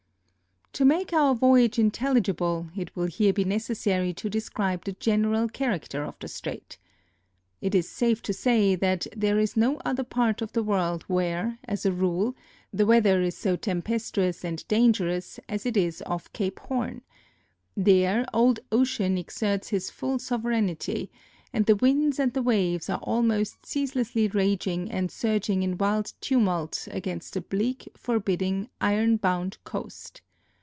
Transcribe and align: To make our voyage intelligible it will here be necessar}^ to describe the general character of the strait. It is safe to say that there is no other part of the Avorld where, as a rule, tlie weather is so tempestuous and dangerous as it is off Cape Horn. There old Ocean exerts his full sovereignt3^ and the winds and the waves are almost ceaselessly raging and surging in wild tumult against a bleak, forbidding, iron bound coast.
To 0.75 0.85
make 0.85 1.11
our 1.11 1.35
voyage 1.35 1.77
intelligible 1.77 2.69
it 2.77 2.95
will 2.95 3.07
here 3.07 3.33
be 3.33 3.43
necessar}^ 3.43 4.15
to 4.15 4.29
describe 4.29 4.85
the 4.85 4.93
general 4.93 5.49
character 5.49 6.05
of 6.05 6.17
the 6.19 6.29
strait. 6.29 6.77
It 7.59 7.75
is 7.75 7.89
safe 7.89 8.21
to 8.21 8.31
say 8.33 8.75
that 8.75 9.05
there 9.13 9.37
is 9.37 9.57
no 9.57 9.81
other 9.83 10.05
part 10.05 10.41
of 10.41 10.53
the 10.53 10.63
Avorld 10.63 11.03
where, 11.03 11.59
as 11.65 11.85
a 11.85 11.91
rule, 11.91 12.37
tlie 12.73 12.87
weather 12.87 13.21
is 13.21 13.35
so 13.37 13.57
tempestuous 13.57 14.45
and 14.45 14.65
dangerous 14.69 15.41
as 15.49 15.65
it 15.65 15.75
is 15.75 16.01
off 16.05 16.31
Cape 16.31 16.59
Horn. 16.59 17.01
There 17.75 18.25
old 18.33 18.61
Ocean 18.71 19.17
exerts 19.17 19.67
his 19.67 19.89
full 19.91 20.19
sovereignt3^ 20.19 21.09
and 21.51 21.65
the 21.65 21.75
winds 21.75 22.17
and 22.17 22.31
the 22.31 22.41
waves 22.41 22.89
are 22.89 22.99
almost 22.99 23.65
ceaselessly 23.65 24.29
raging 24.29 24.89
and 24.89 25.11
surging 25.11 25.63
in 25.63 25.77
wild 25.77 26.13
tumult 26.21 26.87
against 26.91 27.35
a 27.35 27.41
bleak, 27.41 27.89
forbidding, 27.97 28.69
iron 28.79 29.17
bound 29.17 29.57
coast. 29.65 30.21